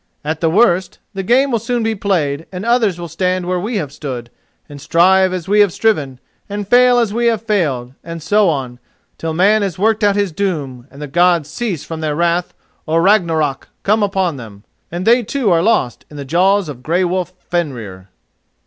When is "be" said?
1.83-1.93